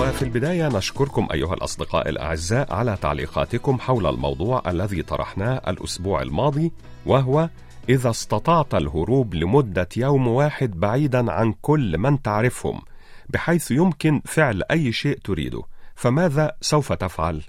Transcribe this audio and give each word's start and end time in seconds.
وفي 0.00 0.22
البداية 0.22 0.68
نشكركم 0.68 1.28
أيها 1.32 1.54
الأصدقاء 1.54 2.08
الأعزاء 2.08 2.74
على 2.74 2.96
تعليقاتكم 3.02 3.78
حول 3.78 4.06
الموضوع 4.06 4.62
الذي 4.66 5.02
طرحناه 5.02 5.62
الأسبوع 5.68 6.22
الماضي 6.22 6.72
وهو 7.06 7.48
إذا 7.88 8.10
استطعت 8.10 8.74
الهروب 8.74 9.34
لمدة 9.34 9.88
يوم 9.96 10.28
واحد 10.28 10.80
بعيدا 10.80 11.32
عن 11.32 11.54
كل 11.62 11.98
من 11.98 12.22
تعرفهم 12.22 12.82
بحيث 13.28 13.70
يمكن 13.70 14.22
فعل 14.24 14.62
أي 14.70 14.92
شيء 14.92 15.18
تريده 15.24 15.62
فماذا 15.94 16.52
سوف 16.60 16.92
تفعل؟ 16.92 17.42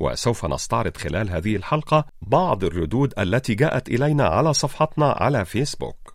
وسوف 0.00 0.46
نستعرض 0.46 0.96
خلال 0.96 1.30
هذه 1.30 1.56
الحلقة 1.56 2.04
بعض 2.22 2.64
الردود 2.64 3.14
التي 3.18 3.54
جاءت 3.54 3.88
إلينا 3.88 4.24
على 4.24 4.52
صفحتنا 4.52 5.12
على 5.12 5.44
فيسبوك 5.44 6.14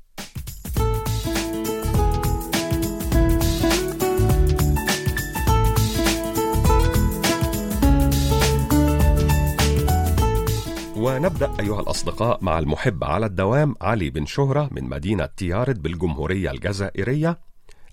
ونبدأ 11.01 11.51
أيها 11.59 11.81
الأصدقاء 11.81 12.43
مع 12.43 12.59
المحب 12.59 13.03
على 13.03 13.25
الدوام 13.25 13.75
علي 13.81 14.09
بن 14.09 14.25
شهرة 14.25 14.69
من 14.71 14.83
مدينة 14.83 15.25
تيارد 15.25 15.81
بالجمهورية 15.81 16.51
الجزائرية 16.51 17.39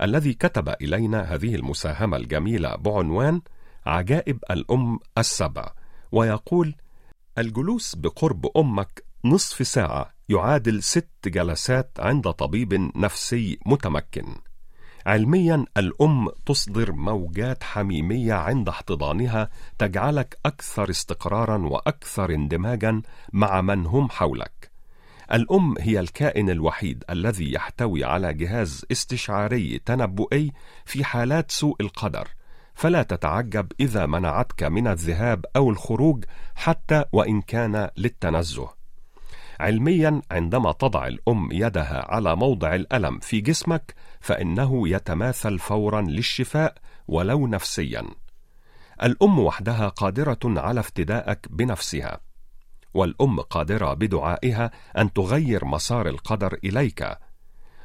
الذي 0.03 0.35
كتب 0.35 0.69
إلينا 0.69 1.35
هذه 1.35 1.55
المساهمة 1.55 2.17
الجميلة 2.17 2.77
بعنوان 2.77 3.41
عجائب 3.87 4.39
الأم 4.51 4.99
السبع 5.19 5.73
ويقول 6.13 6.75
الجلوس 7.39 7.95
بقرب 7.95 8.47
أمك 8.57 9.05
نصف 9.25 9.67
ساعة 9.67 10.11
يعادل 10.29 10.83
ست 10.83 11.09
جلسات 11.27 11.91
عند 11.99 12.31
طبيب 12.31 12.91
نفسي 12.97 13.59
متمكن. 13.67 14.25
علميا 15.09 15.65
الأم 15.77 16.29
تصدر 16.47 16.93
موجات 16.93 17.65
حميمية 17.65 18.35
عند 18.35 18.69
احتضانها 18.69 19.49
تجعلك 19.79 20.39
أكثر 20.47 20.91
استقرارا 20.91 21.59
وأكثر 21.59 22.35
اندماجا 22.35 23.03
مع 23.33 23.61
من 23.61 23.87
هم 23.87 24.09
حولك. 24.09 24.71
الأم 25.33 25.75
هي 25.81 26.01
الكائن 26.01 26.51
الوحيد 26.51 27.05
الذي 27.11 27.53
يحتوي 27.53 28.05
على 28.05 28.35
جهاز 28.35 28.85
استشعاري 28.93 29.79
تنبؤي 29.79 30.53
في 30.85 31.05
حالات 31.05 31.51
سوء 31.51 31.77
القدر. 31.81 32.29
فلا 32.75 33.03
تتعجب 33.03 33.73
إذا 33.81 34.07
منعتك 34.07 34.63
من 34.63 34.87
الذهاب 34.87 35.45
أو 35.57 35.71
الخروج 35.71 36.25
حتى 36.55 37.05
وإن 37.13 37.41
كان 37.41 37.91
للتنزه. 37.97 38.78
علميا 39.61 40.23
عندما 40.31 40.73
تضع 40.73 41.07
الأم 41.07 41.49
يدها 41.53 42.15
على 42.15 42.37
موضع 42.37 42.75
الألم 42.75 43.19
في 43.19 43.41
جسمك 43.41 43.95
فإنه 44.21 44.89
يتماثل 44.89 45.59
فورا 45.59 46.01
للشفاء 46.01 46.75
ولو 47.09 47.47
نفسيا. 47.47 48.05
الأم 49.03 49.39
وحدها 49.39 49.89
قادرة 49.89 50.39
على 50.45 50.81
افتدائك 50.81 51.47
بنفسها 51.51 52.21
والأم 52.95 53.41
قادرة 53.41 53.95
بدعائها 53.95 54.71
أن 54.99 55.13
تغير 55.13 55.65
مسار 55.65 56.09
القدر 56.09 56.59
إليك. 56.65 57.19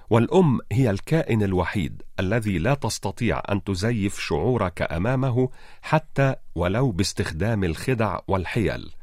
والأم 0.10 0.60
هي 0.72 0.90
الكائن 0.90 1.44
الوحيد 1.44 2.02
الذي 2.20 2.58
لا 2.58 2.74
تستطيع 2.74 3.42
أن 3.52 3.64
تزيف 3.64 4.20
شعورك 4.20 4.92
أمامه 4.92 5.50
حتى 5.82 6.36
ولو 6.56 6.92
باستخدام 6.92 7.64
الخدع 7.64 8.20
والحيل. 8.28 8.94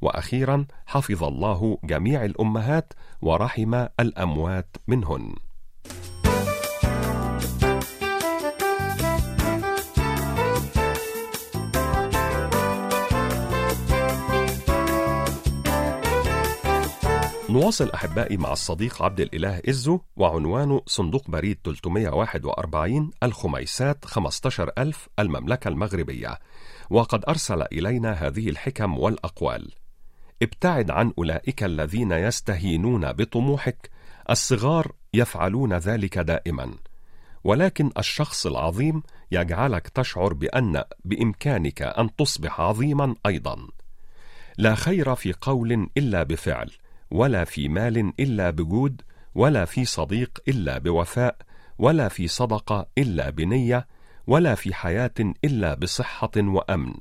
وأخيرا 0.00 0.66
حفظ 0.86 1.24
الله 1.24 1.78
جميع 1.84 2.24
الأمهات 2.24 2.92
ورحم 3.22 3.74
الأموات 4.00 4.76
منهن. 4.88 5.34
نواصل 17.50 17.90
أحبائي 17.90 18.36
مع 18.36 18.52
الصديق 18.52 19.02
عبد 19.02 19.20
الإله 19.20 19.62
إزو 19.68 20.00
وعنوانه 20.16 20.82
صندوق 20.86 21.30
بريد 21.30 21.58
341 21.64 23.10
الخميسات 23.22 24.04
15000 24.04 25.08
المملكة 25.18 25.68
المغربية. 25.68 26.38
وقد 26.90 27.24
أرسل 27.28 27.62
إلينا 27.62 28.12
هذه 28.12 28.48
الحكم 28.48 28.98
والأقوال. 28.98 29.79
ابتعد 30.42 30.90
عن 30.90 31.12
أولئك 31.18 31.62
الذين 31.62 32.12
يستهينون 32.12 33.12
بطموحك 33.12 33.90
الصغار 34.30 34.92
يفعلون 35.14 35.72
ذلك 35.72 36.18
دائما. 36.18 36.74
ولكن 37.44 37.90
الشخص 37.98 38.46
العظيم 38.46 39.02
يجعلك 39.32 39.88
تشعر 39.88 40.32
بأن 40.32 40.84
بإمكانك 41.04 41.82
أن 41.82 42.16
تصبح 42.16 42.60
عظيما 42.60 43.14
أيضا. 43.26 43.68
لا 44.58 44.74
خير 44.74 45.14
في 45.14 45.34
قول 45.40 45.90
إلا 45.98 46.22
بفعل 46.22 46.70
ولا 47.10 47.44
في 47.44 47.68
مال 47.68 48.12
إلا 48.20 48.50
بجود 48.50 49.02
ولا 49.34 49.64
في 49.64 49.84
صديق 49.84 50.38
إلا 50.48 50.78
بوفاء 50.78 51.36
ولا 51.78 52.08
في 52.08 52.28
صدقة 52.28 52.86
إلا 52.98 53.30
بنية 53.30 53.86
ولا 54.26 54.54
في 54.54 54.74
حياة 54.74 55.14
إلا 55.44 55.74
بصحة 55.74 56.30
وأمن. 56.36 56.94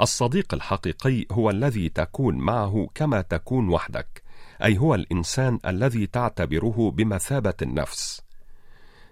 الصديق 0.00 0.54
الحقيقي 0.54 1.26
هو 1.32 1.50
الذي 1.50 1.88
تكون 1.88 2.34
معه 2.34 2.88
كما 2.94 3.20
تكون 3.20 3.68
وحدك 3.68 4.22
أي 4.64 4.78
هو 4.78 4.94
الإنسان 4.94 5.58
الذي 5.66 6.06
تعتبره 6.06 6.90
بمثابة 6.90 7.54
النفس. 7.62 8.22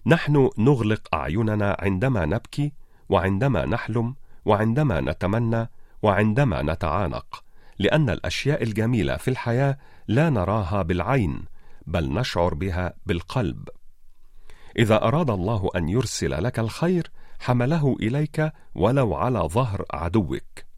نحن 0.07 0.51
نغلق 0.59 1.15
أعيننا 1.15 1.77
عندما 1.79 2.25
نبكي 2.25 2.73
وعندما 3.09 3.65
نحلم 3.65 4.15
وعندما 4.45 5.01
نتمنى 5.01 5.71
وعندما 6.03 6.63
نتعانق 6.63 7.45
لأن 7.79 8.11
الأشياء 8.11 8.63
الجميلة 8.63 9.17
في 9.17 9.29
الحياة 9.29 9.79
لا 10.09 10.31
نراها 10.31 10.83
بالعين 10.83 11.45
بل 11.87 12.13
نشعر 12.13 12.55
بها 12.55 12.95
بالقلب. 13.07 13.69
إذا 14.79 15.03
أراد 15.03 15.31
الله 15.31 15.71
أن 15.77 15.89
يرسل 15.89 16.45
لك 16.45 16.59
الخير 16.59 17.11
حمله 17.41 17.97
إليك 18.01 18.53
ولو 18.75 19.15
على 19.15 19.39
ظهر 19.39 19.85
عدوك. 19.93 20.74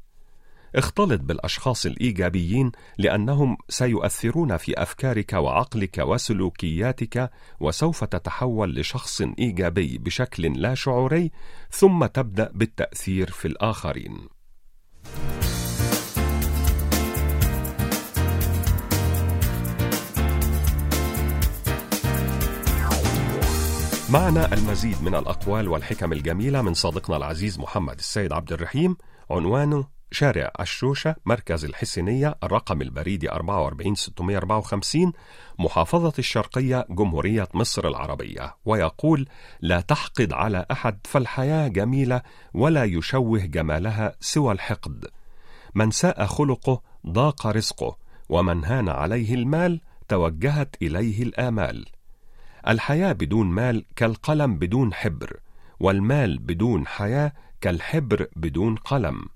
اختلط 0.77 1.21
بالأشخاص 1.21 1.87
الإيجابيين 1.87 2.73
لأنهم 2.99 3.57
سيؤثرون 3.69 4.57
في 4.57 4.83
أفكارك 4.83 5.33
وعقلك 5.33 5.99
وسلوكياتك 5.99 7.31
وسوف 7.61 8.05
تتحول 8.05 8.75
لشخص 8.75 9.23
إيجابي 9.39 9.99
بشكل 9.99 10.63
لا 10.63 10.75
شعوري 10.75 11.31
ثم 11.71 12.07
تبدأ 12.07 12.51
بالتأثير 12.55 13.31
في 13.31 13.49
الآخرين. 13.49 14.28
معنا 24.11 24.53
المزيد 24.53 25.03
من 25.03 25.15
الأقوال 25.15 25.69
والحكم 25.69 26.13
الجميلة 26.13 26.63
من 26.63 26.75
صديقنا 26.75 27.17
العزيز 27.17 27.59
محمد 27.59 27.99
السيد 27.99 28.33
عبد 28.33 28.53
الرحيم 28.53 28.97
عنوانه 29.31 29.96
شارع 30.11 30.53
الشوشة 30.61 31.17
مركز 31.27 31.65
الحسينية 31.65 32.35
الرقم 32.43 32.83
البريدي 32.83 33.31
44654 33.31 35.13
محافظة 35.59 36.13
الشرقية 36.19 36.87
جمهورية 36.91 37.49
مصر 37.55 37.89
العربية. 37.89 38.57
ويقول 38.65 39.29
لا 39.61 39.81
تحقد 39.81 40.33
على 40.33 40.67
أحد 40.71 40.99
فالحياة 41.05 41.69
جميلة 41.69 42.23
ولا 42.55 42.85
يشوه 42.85 43.39
جمالها 43.39 44.17
سوى 44.21 44.53
الحقد. 44.53 45.07
من 45.75 45.91
ساء 45.91 46.27
خلقه 46.27 46.83
ضاق 47.07 47.47
رزقه 47.47 47.97
ومن 48.29 48.65
هان 48.65 48.89
عليه 48.89 49.35
المال 49.35 49.81
توجهت 50.09 50.77
إليه 50.83 51.23
الآمال. 51.23 51.87
الحياة 52.69 53.13
بدون 53.13 53.47
مال 53.47 53.85
كالقلم 53.97 54.59
بدون 54.59 54.95
حبر 54.95 55.41
والمال 55.81 56.39
بدون 56.39 56.87
حياة 56.87 57.33
كالحبر 57.61 58.27
بدون 58.37 58.77
قلم. 58.77 59.35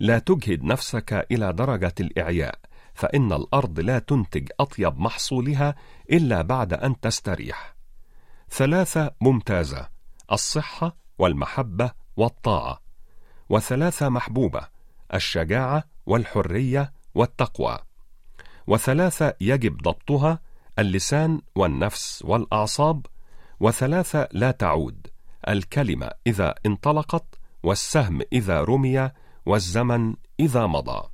لا 0.00 0.18
تجهد 0.18 0.64
نفسك 0.64 1.26
إلى 1.32 1.52
درجة 1.52 1.94
الإعياء 2.00 2.58
فإن 2.94 3.32
الأرض 3.32 3.80
لا 3.80 3.98
تنتج 3.98 4.48
أطيب 4.60 4.98
محصولها 4.98 5.74
إلا 6.12 6.42
بعد 6.42 6.72
أن 6.72 7.00
تستريح. 7.00 7.74
ثلاثة 8.50 9.10
ممتازة 9.20 9.88
الصحة 10.32 10.96
والمحبة 11.18 11.90
والطاعة. 12.16 12.80
وثلاثة 13.48 14.08
محبوبة 14.08 14.68
الشجاعة 15.14 15.84
والحرية 16.06 16.92
والتقوى. 17.14 17.78
وثلاثة 18.66 19.34
يجب 19.40 19.76
ضبطها 19.82 20.38
اللسان 20.78 21.40
والنفس 21.54 22.22
والأعصاب. 22.24 23.06
وثلاثة 23.60 24.28
لا 24.32 24.50
تعود 24.50 25.06
الكلمة 25.48 26.10
إذا 26.26 26.54
انطلقت 26.66 27.24
والسهم 27.62 28.20
إذا 28.32 28.60
رمي 28.60 29.10
والزمن 29.46 30.14
إذا 30.40 30.66
مضى. 30.66 31.10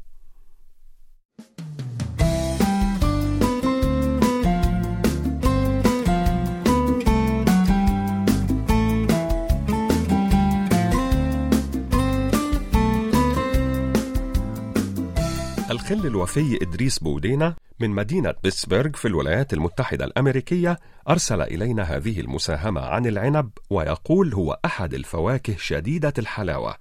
الخل 15.70 16.06
الوفي 16.06 16.58
إدريس 16.62 16.98
بودينا 16.98 17.54
من 17.80 17.90
مدينة 17.90 18.34
بيتسبرغ 18.42 18.90
في 18.90 19.08
الولايات 19.08 19.52
المتحدة 19.52 20.04
الأمريكية 20.04 20.78
أرسل 21.08 21.42
إلينا 21.42 21.82
هذه 21.82 22.20
المساهمة 22.20 22.80
عن 22.80 23.06
العنب 23.06 23.50
ويقول 23.70 24.34
هو 24.34 24.58
أحد 24.64 24.94
الفواكه 24.94 25.56
شديدة 25.56 26.12
الحلاوة. 26.18 26.76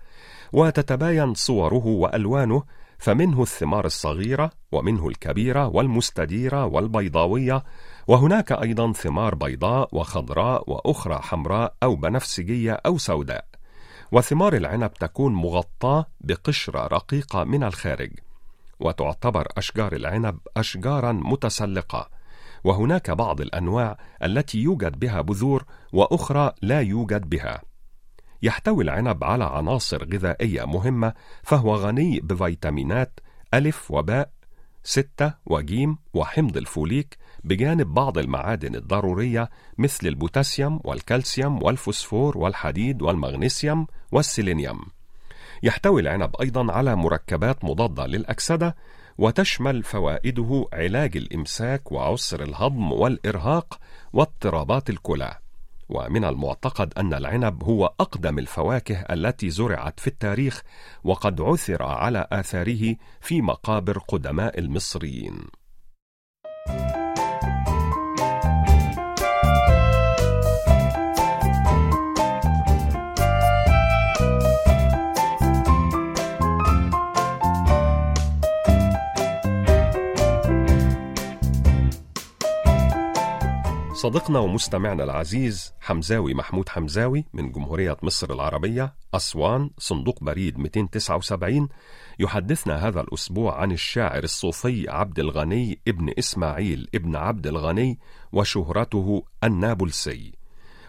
وتتباين 0.56 1.34
صوره 1.34 1.86
وألوانه 1.86 2.63
فمنه 2.98 3.42
الثمار 3.42 3.86
الصغيرة 3.86 4.52
ومنه 4.72 5.07
الكبيرة 5.07 5.68
والمستديرة 5.68 6.66
والبيضاوية 6.66 7.63
وهناك 8.07 8.52
أيضا 8.52 8.94
ثمار 8.94 9.36
بيضاء 9.36 9.90
وخضراء 9.92 10.69
وأخرى 10.72 11.19
حمراء 11.22 11.75
أو 11.84 11.96
بنفسجية 11.96 12.72
أو 12.86 12.98
سوداء. 12.98 13.46
وثمار 14.12 14.54
العنب 14.54 14.94
تكون 14.94 15.34
مغطاة 15.34 16.06
بقشرة 16.22 16.88
رقيقة 16.88 17.44
من 17.44 17.63
الخارج 17.63 18.12
وتعتبر 18.80 19.48
أشجار 19.58 19.94
العنب 19.94 20.40
أشجارا 20.58 21.12
متسلقة. 21.12 22.10
وهناك 22.63 23.12
بعض 23.12 23.42
الأنواع 23.42 23.98
التي 24.24 24.60
يوجد 24.60 25.00
بها 25.00 25.22
بذور 25.22 25.63
وأخرى 25.94 26.51
لا 26.62 26.81
يوجد 26.81 27.30
بها. 27.30 27.75
يحتوي 28.46 28.84
العنب 28.84 29.24
على 29.24 29.44
عناصر 29.44 30.04
غذائية 30.14 30.66
مهمة 30.66 31.14
فهو 31.44 31.76
غني 31.76 32.20
بفيتامينات 32.20 33.20
ألف 33.54 33.92
وباء 33.92 34.30
ستة 34.84 35.34
وجيم 35.46 35.98
وحمض 36.14 36.58
الفوليك 36.58 37.18
بجانب 37.44 37.94
بعض 37.94 38.18
المعادن 38.18 38.76
الضرورية 38.76 39.50
مثل 39.78 40.08
البوتاسيوم 40.08 40.80
والكالسيوم 40.84 41.64
والفوسفور 41.64 42.38
والحديد 42.38 43.02
والمغنيسيوم 43.02 43.88
والسيلينيوم. 44.12 44.82
يحتوي 45.64 46.02
العنب 46.02 46.36
أيضا 46.42 46.74
على 46.74 46.96
مركبات 46.96 47.66
مضادة 47.66 48.06
للأكسدة 48.06 48.76
وتشمل 49.18 49.84
فوائده 49.84 50.66
علاج 50.74 51.18
الإمساك 51.18 51.92
وعسر 51.92 52.44
الهضم 52.44 52.92
والإرهاق 52.92 53.80
واضطرابات 54.14 54.90
الكلى. 54.90 55.45
ومن 55.90 56.26
المعتقد 56.26 56.94
أن 56.98 57.14
العنب 57.14 57.64
هو 57.64 57.86
أقدم 57.86 58.40
الفواكه 58.40 58.96
التي 58.96 59.50
زرعت 59.50 60.00
في 60.00 60.08
التاريخ 60.08 60.62
وقد 61.04 61.42
عثر 61.42 61.84
على 61.84 62.28
آثاره 62.32 62.96
في 63.22 63.42
مقابر 63.42 63.98
قدماء 64.00 64.60
المصريين. 64.60 65.48
صديقنا 84.06 84.40
ومستمعنا 84.40 85.04
العزيز 85.04 85.74
حمزاوي 85.81 86.34
محمود 86.34 86.69
حمزاوي 86.69 87.25
من 87.34 87.52
جمهورية 87.52 87.98
مصر 88.04 88.34
العربية 88.34 88.96
أسوان 89.13 89.69
صندوق 89.78 90.24
بريد 90.24 90.60
279 90.60 91.69
يحدثنا 92.19 92.88
هذا 92.88 93.02
الأسبوع 93.02 93.62
عن 93.62 93.72
الشاعر 93.72 94.24
الصوفي 94.24 94.90
عبد 94.90 95.19
الغني 95.19 95.80
ابن 95.88 96.13
إسماعيل 96.19 96.90
ابن 96.96 97.16
عبد 97.16 97.48
الغني 97.48 98.00
وشهرته 98.34 99.24
النابلسي. 99.44 100.34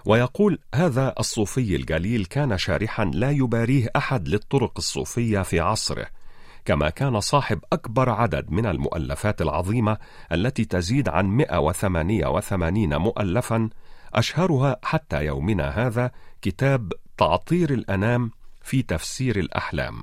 ويقول 0.07 0.59
هذا 0.75 1.15
الصوفي 1.21 1.77
الجليل 1.77 2.25
كان 2.25 2.59
شارحا 2.59 3.05
لا 3.05 3.31
يباريه 3.31 3.89
أحد 3.97 4.29
للطرق 4.29 4.73
الصوفية 4.79 5.43
في 5.43 5.61
عصره 5.61 6.07
كما 6.67 6.91
كان 6.91 7.21
صاحب 7.21 7.61
أكبر 7.73 8.11
عدد 8.11 8.51
من 8.51 8.67
المؤلفات 8.67 9.43
العظيمة 9.43 9.99
التي 10.33 10.65
تزيد 10.65 11.09
عن 11.09 11.27
188 11.27 12.97
مؤلفا 12.97 13.69
أشهرها 14.15 14.77
حتى 14.83 15.25
يومنا 15.25 15.87
هذا 15.87 16.11
كتاب 16.43 16.93
تعطير 17.19 17.73
الأنام 17.73 18.31
في 18.63 18.83
تفسير 18.83 19.39
الأحلام. 19.39 20.03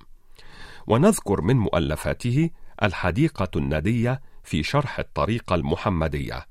ونذكر 0.87 1.41
من 1.41 1.55
مؤلفاته 1.55 2.49
الحديقة 2.83 3.49
الندية 3.55 4.21
في 4.43 4.63
شرح 4.63 4.99
الطريقة 4.99 5.55
المحمدية 5.55 6.47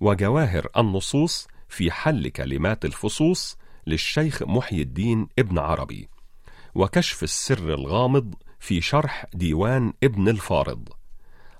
وجواهر 0.00 0.68
النصوص 0.76 1.48
في 1.68 1.90
حل 1.90 2.28
كلمات 2.28 2.84
الفصوص 2.84 3.56
للشيخ 3.86 4.42
محي 4.42 4.82
الدين 4.82 5.28
ابن 5.38 5.58
عربي 5.58 6.08
وكشف 6.74 7.22
السر 7.22 7.74
الغامض 7.74 8.34
في 8.62 8.80
شرح 8.80 9.26
ديوان 9.34 9.92
ابن 10.04 10.28
الفارض 10.28 10.88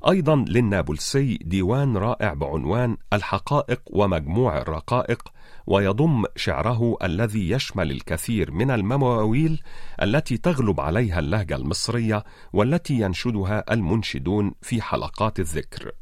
أيضا 0.08 0.36
للنابلسي 0.48 1.38
ديوان 1.42 1.96
رائع 1.96 2.34
بعنوان 2.34 2.96
الحقائق 3.12 3.80
ومجموع 3.86 4.58
الرقائق 4.58 5.28
ويضم 5.66 6.24
شعره 6.36 6.96
الذي 7.02 7.50
يشمل 7.50 7.90
الكثير 7.90 8.50
من 8.50 8.70
المواويل 8.70 9.62
التي 10.02 10.36
تغلب 10.36 10.80
عليها 10.80 11.18
اللهجة 11.18 11.56
المصرية 11.56 12.24
والتي 12.52 12.94
ينشدها 12.94 13.72
المنشدون 13.72 14.52
في 14.62 14.82
حلقات 14.82 15.40
الذكر. 15.40 15.92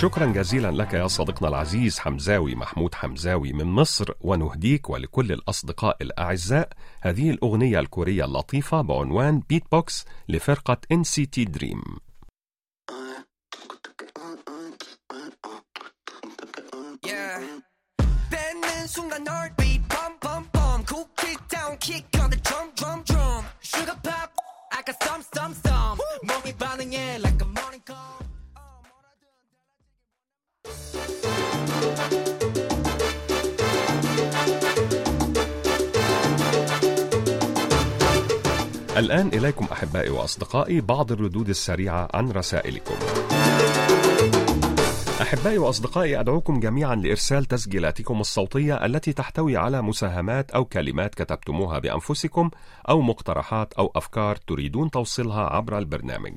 شكرا 0.00 0.26
جزيلا 0.26 0.70
لك 0.70 0.94
يا 0.94 1.06
صديقنا 1.06 1.48
العزيز 1.48 1.98
حمزاوي 1.98 2.54
محمود 2.54 2.94
حمزاوي 2.94 3.52
من 3.52 3.64
مصر 3.64 4.12
ونهديك 4.20 4.90
ولكل 4.90 5.32
الأصدقاء 5.32 5.96
الأعزاء. 6.02 6.68
هذه 7.00 7.30
الأغنية 7.30 7.80
الكورية 7.80 8.24
اللطيفة 8.24 8.80
بعنوان 8.80 9.42
بيت 9.48 9.64
بوكس 9.72 10.04
لفرقة 10.28 10.76
NCT 10.94 11.38
Dream 11.38 11.82
الآن 38.98 39.28
إليكم 39.28 39.66
أحبائي 39.72 40.10
وأصدقائي 40.10 40.80
بعض 40.80 41.12
الردود 41.12 41.48
السريعة 41.48 42.08
عن 42.14 42.30
رسائلكم. 42.30 42.94
أحبائي 45.22 45.58
وأصدقائي 45.58 46.20
أدعوكم 46.20 46.60
جميعا 46.60 46.94
لإرسال 46.94 47.44
تسجيلاتكم 47.44 48.20
الصوتية 48.20 48.84
التي 48.86 49.12
تحتوي 49.12 49.56
على 49.56 49.82
مساهمات 49.82 50.50
أو 50.50 50.64
كلمات 50.64 51.14
كتبتموها 51.14 51.78
بأنفسكم 51.78 52.50
أو 52.88 53.00
مقترحات 53.00 53.72
أو 53.72 53.92
أفكار 53.96 54.36
تريدون 54.36 54.90
توصيلها 54.90 55.42
عبر 55.42 55.78
البرنامج. 55.78 56.34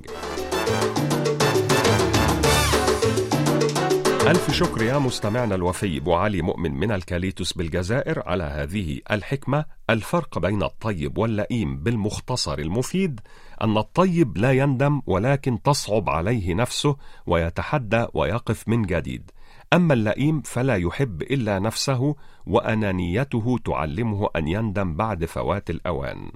ألف 4.28 4.52
شكر 4.52 4.82
يا 4.82 4.98
مستمعنا 4.98 5.56
الوفي 5.56 5.98
أبو 5.98 6.14
علي 6.14 6.42
مؤمن 6.42 6.72
من 6.72 6.92
الكاليتوس 6.92 7.54
بالجزائر 7.54 8.24
على 8.26 8.44
هذه 8.44 9.00
الحكمة. 9.12 9.66
الفرق 9.90 10.40
بين 10.40 10.64
الطيب 10.64 11.18
واللئيم 11.18 11.84
بالمختصر 11.84 12.60
المفيد 12.60 13.20
أن 13.62 13.78
الطيب 13.78 14.38
لا 14.38 14.52
يندم 14.52 15.02
ولكن 15.06 15.62
تصعب 15.62 16.10
عليه 16.10 16.54
نفسه 16.54 16.96
ويتحدى 17.28 18.06
ويقف 18.14 18.68
من 18.68 18.82
جديد. 18.82 19.32
أما 19.74 19.94
اللئيم 19.94 20.42
فلا 20.42 20.76
يحب 20.76 21.22
إلا 21.22 21.60
نفسه 21.60 22.16
وأنانيته 22.46 23.58
تعلمه 23.66 24.30
أن 24.36 24.48
يندم 24.48 24.96
بعد 24.96 25.26
فوات 25.26 25.70
الأوان. 25.70 26.32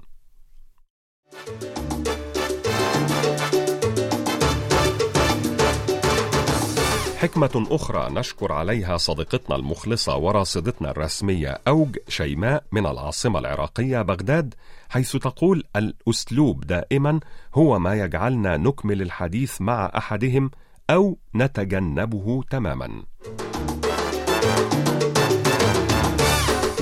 حكمة 7.16 7.66
أخرى 7.70 8.14
نشكر 8.14 8.52
عليها 8.52 8.96
صديقتنا 8.96 9.56
المخلصة 9.56 10.16
وراصدتنا 10.16 10.90
الرسمية 10.90 11.58
أوج 11.68 11.96
شيماء 12.08 12.64
من 12.72 12.86
العاصمة 12.86 13.38
العراقية 13.38 14.02
بغداد 14.02 14.54
حيث 14.88 15.16
تقول 15.16 15.64
الأسلوب 15.76 16.66
دائما 16.66 17.20
هو 17.54 17.78
ما 17.78 17.94
يجعلنا 17.94 18.56
نكمل 18.56 19.02
الحديث 19.02 19.60
مع 19.60 19.92
أحدهم 19.96 20.50
أو 20.90 21.18
نتجنبه 21.34 22.42
تماما. 22.50 23.02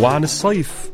وعن 0.00 0.24
الصيف 0.24 0.93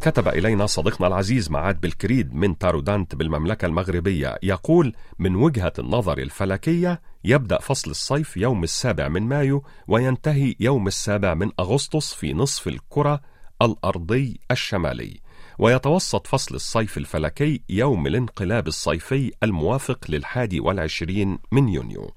كتب 0.00 0.28
إلينا 0.28 0.66
صديقنا 0.66 1.06
العزيز 1.06 1.50
معاد 1.50 1.80
بالكريد 1.80 2.34
من 2.34 2.58
تارودانت 2.58 3.14
بالمملكة 3.14 3.66
المغربية 3.66 4.38
يقول 4.42 4.94
من 5.18 5.36
وجهة 5.36 5.72
النظر 5.78 6.18
الفلكية 6.18 7.00
يبدأ 7.24 7.58
فصل 7.58 7.90
الصيف 7.90 8.36
يوم 8.36 8.64
السابع 8.64 9.08
من 9.08 9.22
مايو 9.22 9.62
وينتهي 9.88 10.54
يوم 10.60 10.86
السابع 10.86 11.34
من 11.34 11.50
أغسطس 11.60 12.14
في 12.14 12.34
نصف 12.34 12.68
الكرة 12.68 13.20
الأرضي 13.62 14.40
الشمالي. 14.50 15.20
ويتوسط 15.58 16.26
فصل 16.26 16.54
الصيف 16.54 16.98
الفلكي 16.98 17.60
يوم 17.68 18.06
الانقلاب 18.06 18.68
الصيفي 18.68 19.32
الموافق 19.42 20.04
للحادي 20.08 20.60
والعشرين 20.60 21.38
من 21.52 21.68
يونيو. 21.68 22.10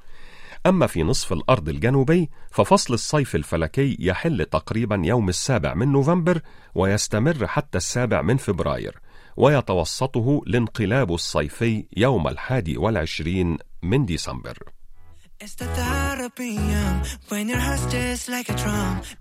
أما 0.65 0.88
في 0.88 1.03
نصف 1.03 1.34
الأرض 1.34 1.70
الجنوبي 1.70 2.30
ففصل 2.51 2.94
الصيف 2.94 3.36
الفلكي 3.36 3.98
يحل 4.00 4.46
تقريبا 4.46 5.01
يوم 5.06 5.30
السابع 5.30 5.74
من 5.74 5.91
نوفمبر 5.91 6.41
ويستمر 6.75 7.48
حتى 7.48 7.77
السابع 7.77 8.22
من 8.22 8.38
فبراير 8.38 9.00
ويتوسطه 9.38 10.41
الانقلاب 10.48 11.13
الصيفي 11.13 11.86
يوم 11.98 12.27
الحادي 12.27 12.77
والعشرين 12.77 13.58
من 13.84 14.06
ديسمبر. 14.06 14.58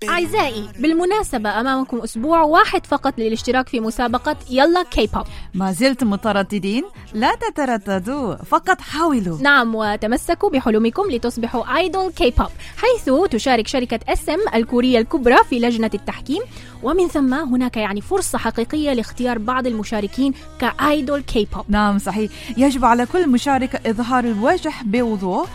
أعزائي 0.09 0.69
بالمناسبة 0.79 1.61
أمامكم 1.61 1.99
أسبوع 1.99 2.43
واحد 2.43 2.87
فقط 2.87 3.15
للاشتراك 3.19 3.69
في 3.69 3.81
مسابقة 3.81 4.37
يلا 4.51 4.83
كي 4.83 5.07
بوب 5.07 5.25
ما 5.55 5.73
زلتم 5.73 6.11
مترددين؟ 6.11 6.85
لا 7.15 7.35
تترددوا 7.35 8.35
فقط 8.35 8.81
حاولوا. 8.81 9.39
نعم 9.41 9.75
وتمسكوا 9.75 10.51
بحلمكم 10.51 11.11
لتصبحوا 11.11 11.77
idol 11.77 12.13
K-pop 12.13 12.49
حيث 12.77 13.11
تشارك 13.31 13.67
شركة 13.67 14.01
SM 14.13 14.41
الكورية 14.55 14.99
الكبرى 14.99 15.37
في 15.51 15.59
لجنة 15.59 15.91
التحكيم. 15.95 16.43
ومن 16.83 17.09
ثم 17.09 17.35
هناك 17.35 17.77
يعني 17.77 18.01
فرصة 18.01 18.39
حقيقية 18.39 18.93
لاختيار 18.93 19.39
بعض 19.39 19.67
المشاركين 19.67 20.35
ك 20.61 21.21
idol 21.21 21.49
K-pop 21.55 21.65
نعم 21.69 21.99
صحيح. 21.99 22.31
يجب 22.57 22.85
على 22.85 23.07
كل 23.07 23.29
مشارك 23.29 23.87
إظهار 23.87 24.25
الوجه 24.25 24.73
بوضوح 24.85 25.49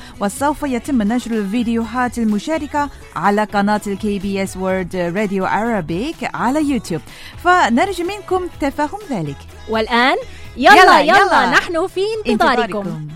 وسوف 0.56 0.70
يتم 0.70 1.02
نشر 1.02 1.32
الفيديوهات 1.32 2.18
المشاركة 2.18 2.90
على 3.16 3.44
قناة 3.44 3.82
ال 3.88 4.20
KBS 4.20 4.58
World 4.58 4.96
Radio 4.96 5.46
Arabic 5.46 6.16
على 6.34 6.70
يوتيوب. 6.70 7.02
فنرجو 7.44 8.04
منكم 8.04 8.48
تفهم 8.62 9.00
ذلك. 9.12 9.38
والآن 9.70 10.16
يلا 10.58 10.76
يلا, 10.76 11.00
يلا, 11.00 11.18
يلا. 11.18 11.50
نحن 11.50 11.88
في 11.88 12.02
انتظاركم, 12.28 12.62
انتظاركم. 12.62 13.08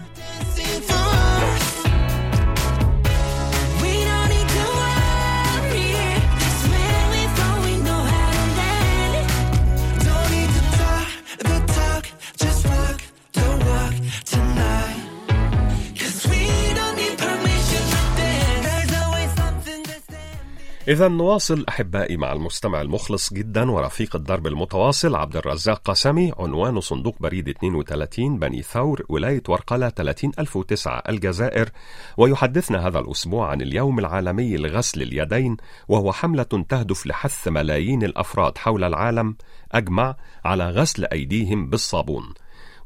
إذا 20.89 21.07
نواصل 21.07 21.65
أحبائي 21.69 22.17
مع 22.17 22.31
المستمع 22.33 22.81
المخلص 22.81 23.33
جدا 23.33 23.71
ورفيق 23.71 24.15
الدرب 24.15 24.47
المتواصل 24.47 25.15
عبد 25.15 25.37
الرزاق 25.37 25.81
قسمي 25.85 26.33
عنوان 26.39 26.79
صندوق 26.79 27.15
بريد 27.19 27.49
32 27.49 28.39
بني 28.39 28.61
ثور 28.61 29.05
ولاية 29.09 29.43
ورقلة 29.47 29.89
30009 29.89 31.03
الجزائر. 31.09 31.69
ويحدثنا 32.17 32.87
هذا 32.87 32.99
الأسبوع 32.99 33.51
عن 33.51 33.61
اليوم 33.61 33.99
العالمي 33.99 34.57
لغسل 34.57 35.01
اليدين 35.01 35.57
وهو 35.87 36.11
حملة 36.11 36.43
تهدف 36.43 37.07
لحث 37.07 37.47
ملايين 37.47 38.03
الأفراد 38.03 38.57
حول 38.57 38.83
العالم. 38.83 39.35
أجمع 39.71 40.15
على 40.45 40.69
غسل 40.69 41.05
أيديهم 41.05 41.69
بالصابون. 41.69 42.33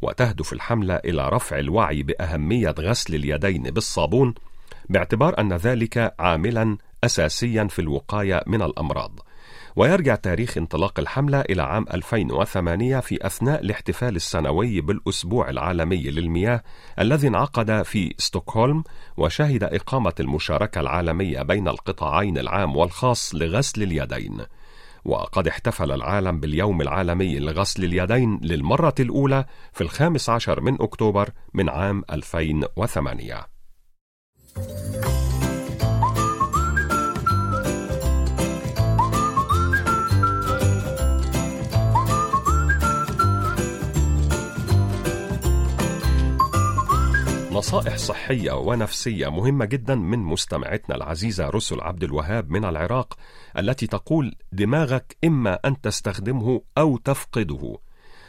وتهدف 0.02 0.54
الحملة 0.54 0.96
إلى 0.96 1.30
رفع 1.30 1.60
الوعي 1.60 2.04
بأهمية 2.04 2.76
غسل 2.80 3.16
اليدين 3.16 3.64
بالصابون 3.64 4.34
باعتبار 4.90 5.40
أن 5.40 5.54
ذلك 5.54 6.14
عاملا 6.20 6.78
أساسيا 7.04 7.68
في 7.68 7.80
الوقاية 7.80 8.44
من 8.48 8.62
الأمراض. 8.62 9.20
ويرجع 9.76 10.16
تاريخ 10.16 10.58
انطلاق 10.58 11.00
الحملة 11.00 11.42
إلى 11.42 11.62
عام 11.62 11.86
2008 11.94 13.00
في 13.00 13.28
أثناء 13.28 13.62
الاحتفال 13.62 14.16
السنوي 14.16 14.82
بالأسبوع 14.82 15.50
العالمي 15.50 16.04
للمياه 16.04 16.64
الذي 17.00 17.28
انعقد 17.28 17.82
في 17.82 18.14
ستوكهولم 18.18 18.84
وشهد 19.18 19.64
إقامة 19.64 20.14
المشاركة 20.20 20.82
العالمية 20.82 21.42
بين 21.42 21.68
القطاعين 21.68 22.38
العام 22.38 22.76
والخاص 22.76 23.36
لغسل 23.36 23.84
اليدين. 23.84 24.46
وقد 25.06 25.48
احتفل 25.48 25.92
العالم 25.92 26.40
باليوم 26.40 26.82
العالمي 26.82 27.40
لغسل 27.40 27.84
اليدين 27.84 28.40
للمرة 28.42 28.96
الأولى 29.00 29.46
في 29.74 29.82
الخامس 29.82 30.30
عشر 30.30 30.62
من 30.62 30.82
أكتوبر 30.82 31.30
من 31.54 31.70
عام 31.70 32.04
2008 32.12 33.48
نصائح 47.54 47.98
صحية 47.98 48.52
ونفسية 48.52 49.30
مهمة 49.30 49.66
جدا 49.66 49.96
من 49.96 50.20
مستمعتنا 50.20 50.96
العزيزة 50.96 51.50
رسل 51.50 51.82
عبد 51.82 52.04
الوهاب 52.04 52.50
من 52.50 52.66
العراق 52.66 53.18
التي 53.58 53.88
تقول 53.88 54.36
دماغك 54.52 55.18
إما 55.24 55.60
أن 55.66 55.82
تستخدمه 55.82 56.62
أو 56.78 56.98
تفقده 56.98 57.78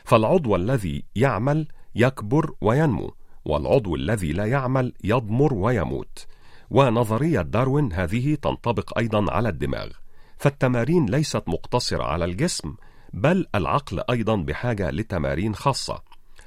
فالعضو 0.04 0.56
الذي 0.56 1.04
يعمل 1.16 1.68
يكبر 1.94 2.54
وينمو 2.60 3.14
والعضو 3.44 3.94
الذي 3.94 4.32
لا 4.32 4.44
يعمل 4.44 4.92
يضمر 5.04 5.54
ويموت. 5.54 6.26
ونظرية 6.70 7.42
داروين 7.42 7.92
هذه 7.92 8.34
تنطبق 8.34 8.98
أيضا 8.98 9.32
على 9.32 9.48
الدماغ. 9.48 9.88
فالتمارين 10.36 11.06
ليست 11.06 11.42
مقتصرة 11.46 12.04
على 12.04 12.24
الجسم 12.24 12.74
بل 13.12 13.46
العقل 13.54 14.02
أيضا 14.10 14.36
بحاجة 14.36 14.90
لتمارين 14.90 15.54
خاصة. 15.54 16.02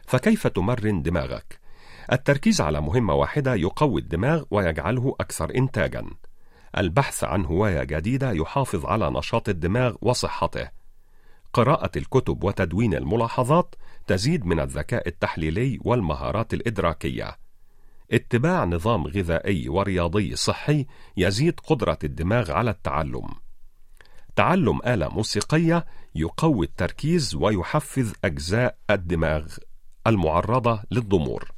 فكيف 0.08 0.48
تمرن 0.48 1.02
دماغك؟ 1.02 1.67
التركيز 2.12 2.62
على 2.62 2.82
مهمة 2.82 3.14
واحدة 3.14 3.56
يقوي 3.56 4.02
الدماغ 4.02 4.44
ويجعله 4.52 5.16
أكثر 5.20 5.56
إنتاجًا. 5.56 6.06
البحث 6.78 7.24
عن 7.24 7.46
هواية 7.46 7.84
جديدة 7.84 8.32
يحافظ 8.32 8.86
على 8.86 9.10
نشاط 9.10 9.50
الدماغ 9.50 9.96
وصحته. 10.02 10.70
قراءة 11.54 11.92
الكتب 11.98 12.44
وتدوين 12.44 12.94
الملاحظات 12.94 13.76
تزيد 14.08 14.46
من 14.46 14.60
الذكاء 14.60 15.08
التحليلي 15.08 15.80
والمهارات 15.86 16.54
الإدراكية. 16.54 17.38
اتباع 18.12 18.66
نظام 18.66 19.08
غذائي 19.08 19.70
ورياضي 19.70 20.36
صحي 20.36 20.86
يزيد 21.18 21.60
قدرة 21.60 22.00
الدماغ 22.04 22.52
على 22.52 22.72
التعلم. 22.72 23.28
تعلم 24.36 24.80
آلة 24.86 25.10
موسيقية 25.10 25.86
يقوي 26.16 26.66
التركيز 26.66 27.36
ويحفز 27.36 28.14
أجزاء 28.24 28.78
الدماغ 28.90 29.48
المعرضة 30.08 30.84
للضمور. 30.92 31.57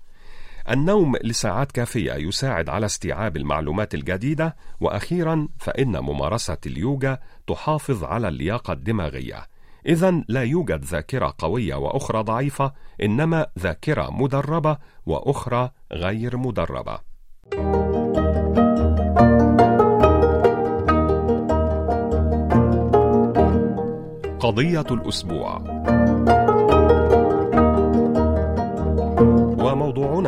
النوم 0.69 1.15
لساعات 1.23 1.71
كافية 1.71 2.13
يساعد 2.13 2.69
على 2.69 2.85
استيعاب 2.85 3.37
المعلومات 3.37 3.93
الجديدة 3.93 4.55
وأخيرا 4.79 5.47
فإن 5.59 5.99
ممارسة 5.99 6.57
اليوجا 6.65 7.19
تحافظ 7.47 8.03
على 8.03 8.27
اللياقة 8.27 8.73
الدماغية. 8.73 9.47
إذا 9.85 10.23
لا 10.27 10.43
يوجد 10.43 10.83
ذاكرة 10.85 11.35
قوية 11.37 11.75
وأخرى 11.75 12.23
ضعيفة 12.23 12.73
إنما 13.03 13.47
ذاكرة 13.59 14.11
مدربة 14.11 14.77
وأخرى 15.05 15.71
غير 15.91 16.37
مدربة. 16.37 16.99
قضية 24.39 24.85
الأسبوع. 24.91 25.63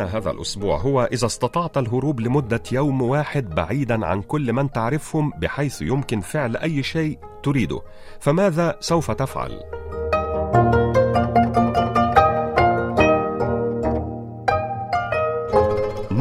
هذا 0.04 0.30
الأسبوع 0.30 0.76
هو 0.76 1.08
إذا 1.12 1.26
استطعت 1.26 1.78
الهروب 1.78 2.20
لمدة 2.20 2.62
يوم 2.72 3.02
واحد 3.02 3.50
بعيدا 3.54 4.06
عن 4.06 4.22
كل 4.22 4.52
من 4.52 4.70
تعرفهم 4.70 5.30
بحيث 5.38 5.82
يمكن 5.82 6.20
فعل 6.20 6.56
أي 6.56 6.82
شيء 6.82 7.18
تريده 7.42 7.80
فماذا 8.20 8.76
سوف 8.80 9.10
تفعل؟ 9.10 9.62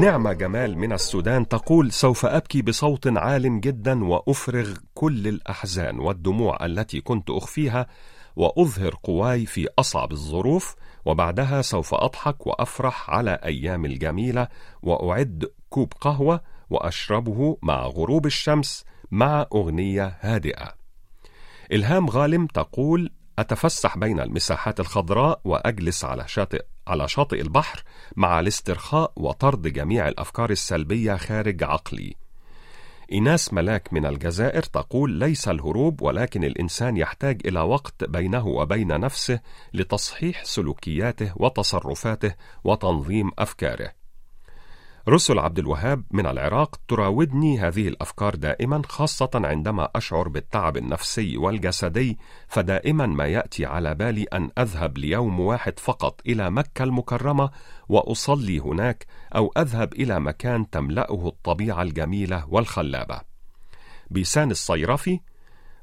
نعمة 0.02 0.34
جمال 0.34 0.78
من 0.78 0.94
السودان 0.94 1.48
تقول 1.48 1.92
سوف 1.92 2.26
أبكي 2.26 2.62
بصوت 2.62 3.08
عال 3.08 3.62
جدا 3.62 4.04
وأفرغ 4.04 4.74
كل 4.94 5.28
الأحزان 5.28 6.00
والدموع 6.00 6.66
التي 6.66 7.02
كنت 7.02 7.30
أخفيها 7.30 7.88
وأظهر 8.36 8.96
قواي 9.04 9.46
في 9.46 9.68
أصعب 9.80 10.12
الظروف 10.12 10.76
وبعدها 11.06 11.62
سوف 11.62 11.94
أضحك 11.94 12.48
وأفرح 12.48 13.10
على 13.10 13.40
أيام 13.44 13.86
الجميلة 13.86 14.48
وأعد 14.82 15.52
كوب 15.70 15.94
قهوة 16.02 16.42
وأشربه 16.70 17.58
مع 17.62 17.86
غروب 17.86 18.26
الشمس 18.26 18.86
مع 19.12 19.46
أغنية 19.54 20.18
هادئة. 20.22 20.74
إلهام 21.72 22.10
غالم 22.10 22.48
تقول 22.48 23.12
أتفسح 23.40 23.98
بين 23.98 24.20
المساحات 24.20 24.80
الخضراء 24.80 25.42
وأجلس 25.46 26.06
على 26.06 26.28
شاطئ 26.28 26.66
على 26.88 27.08
شاطئ 27.08 27.42
البحر 27.42 27.84
مع 28.16 28.40
الاسترخاء 28.40 29.12
وطرد 29.16 29.68
جميع 29.68 30.08
الأفكار 30.08 30.50
السلبية 30.50 31.16
خارج 31.16 31.64
عقلي. 31.64 32.16
إيناس 33.12 33.54
ملاك 33.54 33.94
من 33.94 34.06
الجزائر 34.06 34.64
تقول 34.64 35.12
ليس 35.12 35.48
الهروب 35.48 36.02
ولكن 36.02 36.44
الإنسان 36.44 36.98
يحتاج 36.98 37.42
إلى 37.46 37.60
وقت 37.60 38.04
بينه 38.04 38.48
وبين 38.48 39.00
نفسه 39.00 39.40
لتصحيح 39.74 40.46
سلوكياته 40.46 41.34
وتصرفاته 41.36 42.34
وتنظيم 42.64 43.32
أفكاره. 43.40 44.01
رسل 45.10 45.40
عبد 45.40 45.60
الوهاب 45.60 46.04
من 46.12 46.26
العراق 46.26 46.80
تراودني 46.88 47.60
هذه 47.60 47.88
الأفكار 47.88 48.36
دائما 48.36 48.82
خاصة 48.88 49.30
عندما 49.36 49.90
أشعر 49.96 50.28
بالتعب 50.28 50.78
النفسي 50.78 51.38
والجسدي 51.38 52.18
فدائما 52.48 53.06
ما 53.06 53.28
يأتي 53.28 53.66
على 53.66 53.96
بالي 53.96 54.24
أن 54.24 54.50
أذهب 54.58 54.98
ليوم 54.98 55.40
واحد 55.40 55.80
فقط 55.80 56.22
إلى 56.28 56.52
مكة 56.52 56.84
المكرمة 56.84 57.50
وأصلي 57.90 58.60
هناك 58.60 59.06
أو 59.36 59.54
أذهب 59.58 59.94
إلى 59.94 60.20
مكان 60.20 60.70
تملأه 60.70 61.28
الطبيعة 61.28 61.82
الجميلة 61.82 62.46
والخلابة. 62.50 63.22
بيسان 64.10 64.52
الصيرفي 64.52 65.20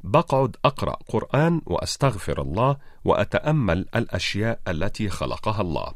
بقعد 0.00 0.56
أقرأ 0.64 0.96
قرآن 1.08 1.60
وأستغفر 1.66 2.42
الله 2.42 2.76
وأتأمل 3.04 3.86
الأشياء 3.96 4.60
التي 4.68 5.08
خلقها 5.08 5.60
الله. 5.60 5.92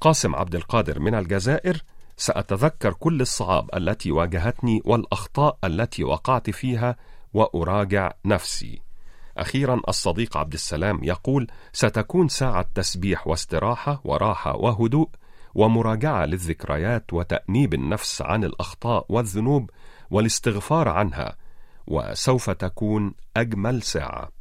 قاسم 0.00 0.34
عبد 0.34 0.54
القادر 0.54 0.98
من 0.98 1.14
الجزائر 1.14 1.82
سأتذكر 2.18 2.92
كل 2.92 3.20
الصعاب 3.20 3.70
التي 3.76 4.12
واجهتني 4.12 4.82
والأخطاء 4.84 5.58
التي 5.64 6.04
وقعت 6.04 6.50
فيها 6.50 6.96
وأراجع 7.34 8.12
نفسي. 8.24 8.82
أخيرا 9.36 9.80
الصديق 9.88 10.36
عبد 10.36 10.52
السلام 10.52 11.04
يقول 11.04 11.46
ستكون 11.72 12.28
ساعة 12.28 12.68
تسبيح 12.74 13.26
واستراحة 13.26 14.00
وراحة 14.04 14.56
وهدوء 14.56 15.08
ومراجعة 15.54 16.26
للذكريات 16.26 17.12
وتأنيب 17.12 17.74
النفس 17.74 18.22
عن 18.22 18.44
الأخطاء 18.44 19.06
والذنوب 19.08 19.70
والاستغفار 20.10 20.88
عنها 20.88 21.36
وسوف 21.86 22.50
تكون 22.50 23.14
أجمل 23.36 23.82
ساعة. 23.82 24.37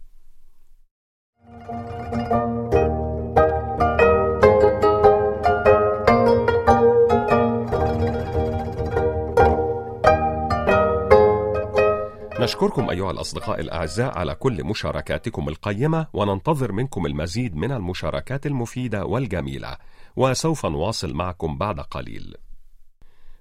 نشكركم 12.39 12.89
أيها 12.89 13.11
الأصدقاء 13.11 13.59
الأعزاء 13.59 14.17
على 14.17 14.35
كل 14.35 14.63
مشاركاتكم 14.63 15.49
القيمة 15.49 16.07
وننتظر 16.13 16.71
منكم 16.71 17.05
المزيد 17.05 17.55
من 17.55 17.71
المشاركات 17.71 18.45
المفيدة 18.45 19.05
والجميلة 19.05 19.77
وسوف 20.15 20.65
نواصل 20.65 21.13
معكم 21.13 21.57
بعد 21.57 21.79
قليل. 21.79 22.35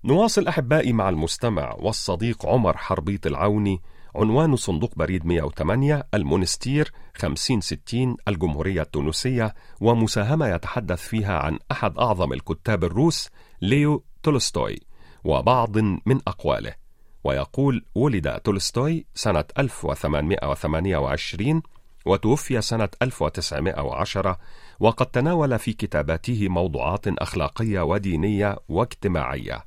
نواصل 0.04 0.48
أحبائي 0.48 0.92
مع 0.92 1.08
المستمع 1.08 1.74
والصديق 1.78 2.46
عمر 2.46 2.76
حربيط 2.76 3.26
العوني 3.26 3.82
عنوان 4.16 4.56
صندوق 4.56 4.94
بريد 4.96 5.26
108 5.26 6.06
المونستير 6.14 6.92
5060 7.16 8.16
الجمهورية 8.28 8.82
التونسية 8.82 9.54
ومساهمة 9.80 10.48
يتحدث 10.48 11.00
فيها 11.00 11.38
عن 11.38 11.58
أحد 11.72 11.98
أعظم 11.98 12.32
الكتاب 12.32 12.84
الروس 12.84 13.28
ليو 13.62 14.04
تولستوي 14.22 14.78
وبعض 15.24 15.78
من 15.78 16.20
أقواله. 16.28 16.85
ويقول 17.26 17.84
ولد 17.94 18.40
تولستوي 18.40 19.06
سنة 19.14 19.44
1828 19.58 21.62
وتوفي 22.06 22.60
سنة 22.60 22.88
1910 23.02 24.38
وقد 24.80 25.06
تناول 25.06 25.58
في 25.58 25.72
كتاباته 25.72 26.48
موضوعات 26.48 27.08
أخلاقية 27.08 27.80
ودينية 27.80 28.56
واجتماعية 28.68 29.64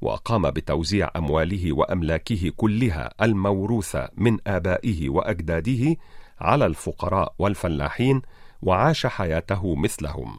وقام 0.00 0.50
بتوزيع 0.50 1.10
أمواله 1.16 1.72
وأملاكه 1.72 2.52
كلها 2.56 3.10
الموروثة 3.22 4.08
من 4.16 4.38
آبائه 4.46 5.08
وأجداده 5.08 5.96
على 6.40 6.66
الفقراء 6.66 7.34
والفلاحين 7.38 8.22
وعاش 8.62 9.06
حياته 9.06 9.74
مثلهم. 9.74 10.38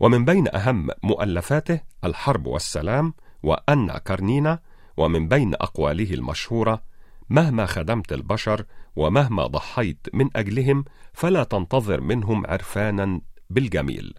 ومن 0.00 0.24
بين 0.24 0.54
أهم 0.54 0.88
مؤلفاته 1.02 1.80
الحرب 2.04 2.46
والسلام 2.46 3.14
وأن 3.42 3.98
كارنينا 3.98 4.58
ومن 4.98 5.28
بين 5.28 5.54
أقواله 5.54 6.14
المشهورة: 6.14 6.82
مهما 7.28 7.66
خدمت 7.66 8.12
البشر 8.12 8.64
ومهما 8.96 9.46
ضحيت 9.46 10.06
من 10.12 10.30
أجلهم 10.36 10.84
فلا 11.12 11.44
تنتظر 11.44 12.00
منهم 12.00 12.46
عرفانا 12.46 13.20
بالجميل. 13.50 14.14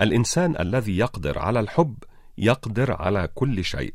الإنسان 0.00 0.56
الذي 0.60 0.98
يقدر 0.98 1.38
على 1.38 1.60
الحب 1.60 1.96
يقدر 2.38 2.92
على 3.02 3.28
كل 3.34 3.64
شيء. 3.64 3.94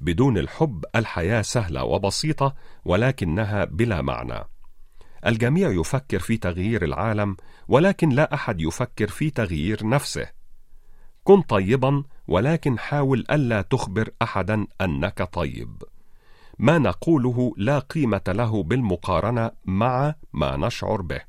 بدون 0.00 0.38
الحب 0.38 0.84
الحياة 0.96 1.42
سهلة 1.42 1.84
وبسيطة 1.84 2.54
ولكنها 2.84 3.64
بلا 3.64 4.02
معنى. 4.02 4.44
الجميع 5.26 5.70
يفكر 5.70 6.18
في 6.18 6.36
تغيير 6.36 6.84
العالم 6.84 7.36
ولكن 7.68 8.08
لا 8.08 8.34
أحد 8.34 8.60
يفكر 8.60 9.08
في 9.08 9.30
تغيير 9.30 9.86
نفسه. 9.88 10.35
كن 11.26 11.42
طيبا 11.42 12.02
ولكن 12.28 12.78
حاول 12.78 13.24
ألا 13.30 13.62
تخبر 13.62 14.10
احدا 14.22 14.66
أنك 14.80 15.28
طيب. 15.32 15.82
ما 16.58 16.78
نقوله 16.78 17.54
لا 17.56 17.78
قيمة 17.78 18.22
له 18.28 18.62
بالمقارنة 18.62 19.50
مع 19.64 20.14
ما 20.32 20.56
نشعر 20.56 21.02
به. 21.02 21.20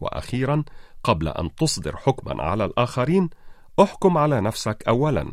وأخيرا 0.00 0.64
قبل 1.04 1.28
أن 1.28 1.54
تصدر 1.54 1.96
حكما 1.96 2.42
على 2.42 2.64
الآخرين 2.64 3.30
أحكم 3.80 4.18
على 4.18 4.40
نفسك 4.40 4.84
اولا. 4.88 5.32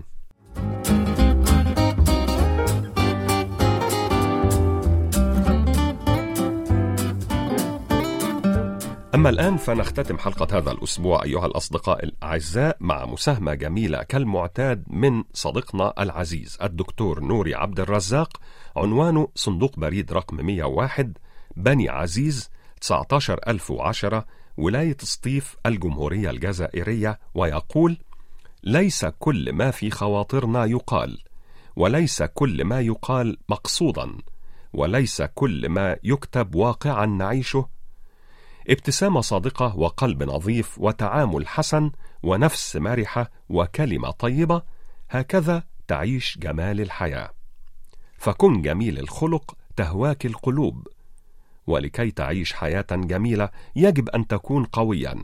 أما 9.15 9.29
الآن 9.29 9.57
فنختتم 9.57 10.17
حلقة 10.17 10.57
هذا 10.57 10.71
الأسبوع 10.71 11.23
أيها 11.23 11.45
الأصدقاء 11.45 12.03
الأعزاء 12.03 12.77
مع 12.79 13.05
مساهمة 13.05 13.53
جميلة 13.53 14.03
كالمعتاد 14.03 14.83
من 14.87 15.23
صديقنا 15.33 15.93
العزيز 15.99 16.57
الدكتور 16.61 17.19
نوري 17.19 17.55
عبد 17.55 17.79
الرزاق 17.79 18.37
عنوانه 18.75 19.27
صندوق 19.35 19.79
بريد 19.79 20.13
رقم 20.13 20.45
101 20.45 21.17
بني 21.55 21.89
عزيز 21.89 22.49
19010 22.81 24.25
ولاية 24.57 24.97
سطيف 24.99 25.55
الجمهورية 25.65 26.29
الجزائرية 26.29 27.19
ويقول 27.33 27.97
ليس 28.63 29.05
كل 29.05 29.53
ما 29.53 29.71
في 29.71 29.91
خواطرنا 29.91 30.65
يقال 30.65 31.19
وليس 31.75 32.23
كل 32.23 32.63
ما 32.65 32.81
يقال 32.81 33.37
مقصودا 33.49 34.17
وليس 34.73 35.21
كل 35.21 35.69
ما 35.69 35.97
يكتب 36.03 36.55
واقعا 36.55 37.05
نعيشه 37.05 37.69
ابتسامة 38.69 39.21
صادقة 39.21 39.77
وقلب 39.77 40.23
نظيف 40.23 40.79
وتعامل 40.79 41.47
حسن 41.47 41.91
ونفس 42.23 42.75
مرحة 42.75 43.31
وكلمة 43.49 44.11
طيبة 44.11 44.61
هكذا 45.09 45.63
تعيش 45.87 46.37
جمال 46.37 46.81
الحياة. 46.81 47.29
فكن 48.17 48.61
جميل 48.61 48.99
الخلق 48.99 49.57
تهواك 49.75 50.25
القلوب. 50.25 50.87
ولكي 51.67 52.11
تعيش 52.11 52.53
حياة 52.53 52.85
جميلة 52.91 53.49
يجب 53.75 54.09
أن 54.09 54.27
تكون 54.27 54.65
قويا. 54.65 55.15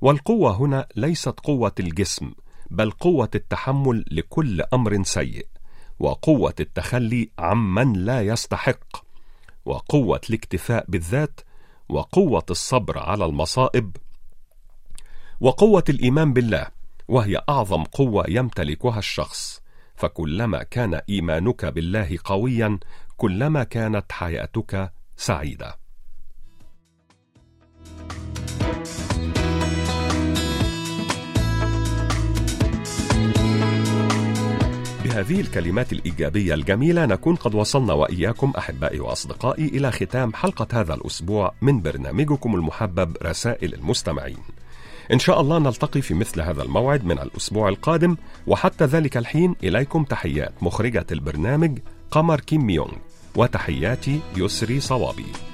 والقوة 0.00 0.56
هنا 0.56 0.86
ليست 0.96 1.40
قوة 1.40 1.72
الجسم 1.80 2.32
بل 2.70 2.90
قوة 2.90 3.30
التحمل 3.34 4.04
لكل 4.10 4.62
أمر 4.74 5.02
سيء. 5.02 5.46
وقوة 5.98 6.54
التخلي 6.60 7.30
عمن 7.38 7.92
لا 7.92 8.22
يستحق. 8.22 8.96
وقوة 9.64 10.20
الاكتفاء 10.30 10.84
بالذات 10.88 11.40
وقوة 11.88 12.44
الصبر 12.50 12.98
على 12.98 13.24
المصائب 13.24 13.96
وقوة 15.40 15.84
الإيمان 15.88 16.32
بالله 16.32 16.66
وهي 17.08 17.42
أعظم 17.48 17.84
قوة 17.84 18.24
يمتلكها 18.28 18.98
الشخص. 18.98 19.62
فكلما 19.94 20.62
كان 20.62 20.94
إيمانك 20.94 21.64
بالله 21.64 22.18
قويا 22.24 22.78
كلما 23.16 23.64
كانت 23.64 24.12
حياتك 24.12 24.92
سعيدة. 25.16 25.81
بهذه 35.12 35.40
الكلمات 35.40 35.92
الإيجابية 35.92 36.54
الجميلة 36.54 37.06
نكون 37.06 37.34
قد 37.34 37.54
وصلنا 37.54 37.92
وإياكم 37.92 38.52
أحبائي 38.58 39.00
وأصدقائي 39.00 39.64
إلى 39.64 39.92
ختام 39.92 40.34
حلقة 40.34 40.80
هذا 40.80 40.94
الأسبوع 40.94 41.52
من 41.62 41.82
برنامجكم 41.82 42.54
المحبب 42.54 43.16
رسائل 43.22 43.74
المستمعين. 43.74 44.36
إن 45.12 45.18
شاء 45.18 45.40
الله 45.40 45.58
نلتقي 45.58 46.02
في 46.02 46.14
مثل 46.14 46.40
هذا 46.40 46.62
الموعد 46.62 47.04
من 47.04 47.18
الأسبوع 47.18 47.68
القادم 47.68 48.16
وحتى 48.46 48.84
ذلك 48.84 49.16
الحين 49.16 49.54
إليكم 49.64 50.04
تحيات 50.04 50.52
مخرجة 50.62 51.06
البرنامج 51.12 51.78
قمر 52.10 52.40
كيم 52.40 52.70
يونغ 52.70 52.92
وتحياتي 53.36 54.20
يسري 54.36 54.80
صوابي. 54.80 55.51